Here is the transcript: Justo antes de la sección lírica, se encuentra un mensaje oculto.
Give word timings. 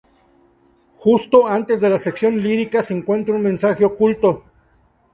Justo 0.95 1.47
antes 1.47 1.79
de 1.79 1.87
la 1.87 1.99
sección 1.99 2.41
lírica, 2.41 2.81
se 2.81 2.95
encuentra 2.95 3.35
un 3.35 3.43
mensaje 3.43 3.85
oculto. 3.85 4.43